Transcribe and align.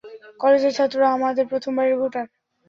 কলেজের 0.39 0.75
ছাত্ররা 0.77 1.07
আমাদের 1.11 1.45
প্রথমবারের 1.51 1.95
ভোটার। 2.01 2.25